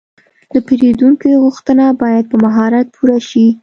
د 0.51 0.53
پیرودونکي 0.67 1.29
غوښتنه 1.43 1.85
باید 2.01 2.25
په 2.31 2.37
مهارت 2.45 2.85
پوره 2.95 3.19
شي. 3.29 3.47